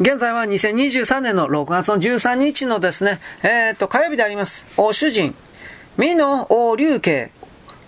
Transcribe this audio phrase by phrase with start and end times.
[0.00, 4.66] 現在は2023年の6月の13日のですね、えー、っと、火曜日であります。
[4.78, 5.34] お主人、
[5.98, 7.30] 美濃王流慶、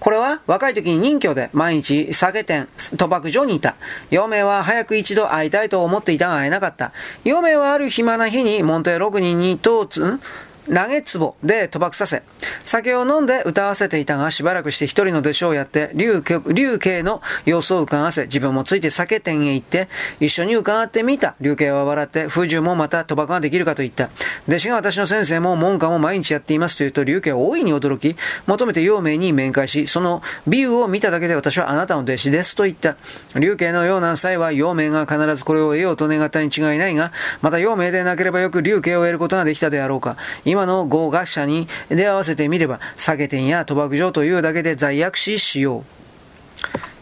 [0.00, 3.76] これは若い時に任居で毎日酒店、賭博場にいた。
[4.10, 6.90] 嫁は早く一度会いたいと思っていたが会えなかった。
[7.22, 10.18] 嫁はある暇な日に門弟6人に当つ、
[10.66, 12.22] 投げ壺で賭博させ、
[12.64, 19.88] 酒を飲んで歌わせていたが、しばらくして一人の弟子をやって、竜慶の様子を伺わせ、自分もついて酒店へ行って、
[20.20, 21.34] 一緒に伺ってみた。
[21.40, 24.10] 竜慶は笑って、風獣もまた賭博ができるかと言った。
[24.48, 32.96] 弟子が私の先生も門下も毎日やっていますと言うと、竜慶は大いに驚き、求めて陽明に面会し、その美羽を見ただけで私はあなたの弟子ですと言った。
[33.34, 40.16] 竜慶のような際は、陽明が必ずこれを得ようと願ったに違いないが、また陽明でなければよく竜慶を得ることができたであろうか。
[40.50, 45.84] 今の合学者に出会わせてみれば、酒店や賭博場というだけで罪悪視しよう。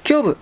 [0.09, 0.37] 胸部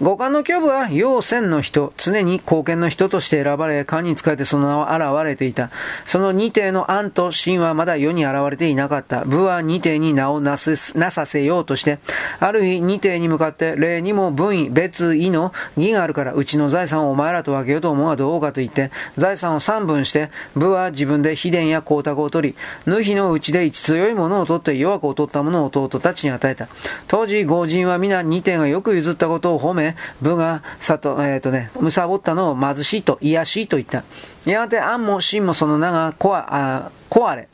[0.00, 5.70] 五感の胸部は陽線の人、常に貢献の人として選ばれ、漢に仕えてその名は現れていた。
[6.06, 9.24] その二帝の案と真はまだ世に現れていなかった。
[9.24, 11.98] 部は二帝に名をなすなさせようとして、
[12.38, 26.68] ある日二帝に向かって、礼にも分位、別位の義があるから、うちの財産をお前らと分けようと思うがどうかと言って、財産を三分して、部は自分で秘伝や光沢を取り、縫ひのうちで一強いものを取って弱く劣ったものを弟たちに与えた。
[27.08, 29.87] 当時、豪人は皆二帝がよく譲ったことを褒め、
[30.20, 34.04] 武が、さと、えっ、ー、とね、むさぼったのを貧しいと、癒しいと言った。
[34.44, 37.48] やがて、安も真もその名が、こわ、壊れ、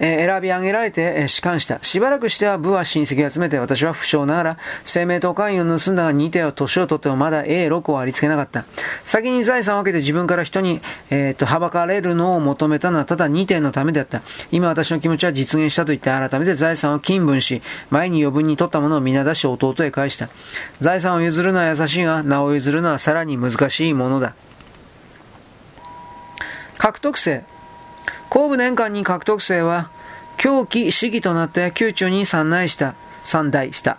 [0.00, 1.78] え選び上げられて、え仕官した。
[1.82, 8.64] しばらくしては部は親戚を集めて、私は不詳ながら、生命と関与を盗んだが2手を年を取ってもまだ A6 をありつけなかった。
[9.04, 14.22] 先に財産を分けて自分から人に、えー、と、はばかれるのを求めたのはただ2点のためであった。
[14.50, 20.28] 今私の気持ちは実現したと言って改めて財産を金分し、前に余分に取ったものを皆出し弟へ返した。
[20.80, 24.34] 財産を譲るのは優しいが、名を譲るのはさらに難しいものだ。
[26.78, 27.44] 獲得性。
[28.30, 29.90] 後部年間に獲得生は、
[30.38, 32.94] 狂気主義となって宮中に参内した。
[33.28, 33.98] 三代した。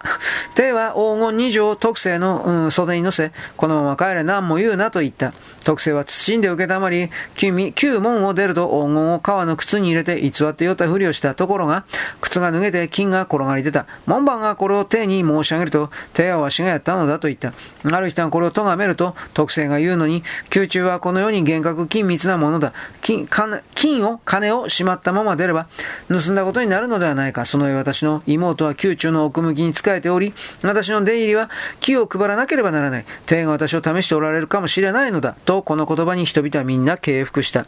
[0.56, 5.34] 帝は黄金二条特製の、うん、袖に乗せ、このまま帰れ何も言うなと言った。
[5.64, 11.86] 特製は謹んで受けたまり、旧旧門を出ると黄金を革の靴に入れて偽って酔ったふりをしたところが、
[12.22, 13.86] 靴が脱げて金が転がり出た。
[14.08, 17.54] 門番がこれを帝に申し上げると、帝はわしがやったのだと言った。
[17.96, 20.24] ある人がこれを咎めると、特製が言うのに、
[20.54, 22.74] 宮中はこのように厳格緊密なものだ。
[23.02, 23.28] 金、
[23.76, 25.68] 金を、金をしまったまま出れば、
[26.08, 27.46] 盗んだことになるのではないか。
[27.46, 31.50] その上私の妹は宮中のの奥向きに仕えており、私の出入りは
[31.80, 33.06] 気を配らなければならない。
[33.26, 35.36] 天が私を試しておられるかもしれないのだ。
[35.46, 37.66] と、この言葉に人々はみんな敬服した。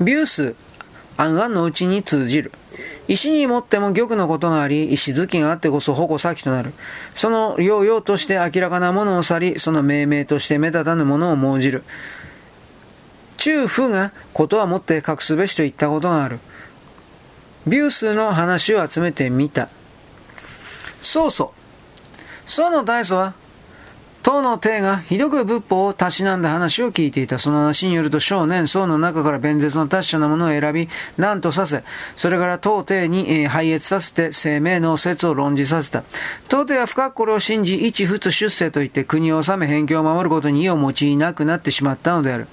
[0.00, 0.54] ビュース、
[1.16, 2.52] 暗々のうちに通じる。
[3.08, 6.72] 石にもっても玉のことがあり、石好きがあってこそ矛先となる。
[7.14, 11.84] その用々として明らかなものを去り、その命名として目立たぬものを講じる。
[13.36, 16.38] 中府がことはもって隠すべしと言ったことがある。
[17.66, 19.68] ビュースの話を集めてみた。
[21.00, 21.62] そうそう。
[22.46, 23.34] その大祖は、
[24.22, 27.38] 当の帝がひどく仏法をたしなんだ話を聞いていた。
[27.38, 31.82] その話によると少年僧の中から弁舌の達者なものを選び、何とさせ、
[32.14, 36.04] それから当帝に、えー、拝謁させて生命の説を論じさせた。
[36.48, 42.46] 当帝は深くこれを信じ、一仏出世といって国を治め辺境を守ることに意を用いなくなってしまったのである。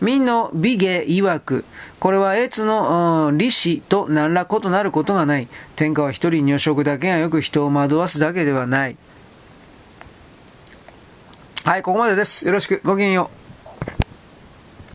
[0.00, 1.64] 民の美芸曰く、
[1.98, 5.48] これは越の利子と何ら異なることがない。
[5.76, 8.96] 天下は一人女色だけがよく人を惑わすだけではない。
[11.64, 12.46] はい、ここまでです。
[12.46, 12.80] よろしく。
[12.84, 13.39] ごきげんよう。